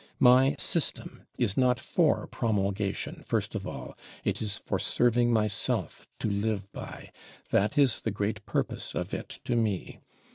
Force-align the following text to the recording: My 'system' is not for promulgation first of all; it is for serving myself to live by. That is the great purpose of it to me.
My 0.17 0.55
'system' 0.57 1.27
is 1.37 1.55
not 1.55 1.79
for 1.79 2.25
promulgation 2.25 3.21
first 3.23 3.53
of 3.53 3.67
all; 3.67 3.95
it 4.23 4.41
is 4.41 4.55
for 4.55 4.79
serving 4.79 5.31
myself 5.31 6.07
to 6.17 6.27
live 6.27 6.71
by. 6.71 7.11
That 7.51 7.77
is 7.77 8.01
the 8.01 8.09
great 8.09 8.43
purpose 8.47 8.95
of 8.95 9.13
it 9.13 9.39
to 9.43 9.55
me. 9.55 9.99